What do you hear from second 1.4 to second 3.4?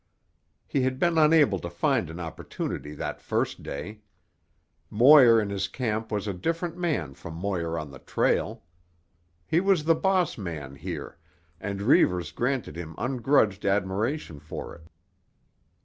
to find an opportunity that